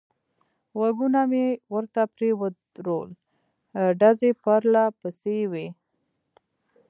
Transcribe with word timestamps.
غوږونه 0.77 1.21
مې 1.31 1.45
ورته 1.73 2.01
پرې 2.13 2.29
ودرول، 2.39 3.09
ډزې 3.99 4.31
پرله 4.41 4.83
پسې 4.99 5.35
وې. 5.51 5.67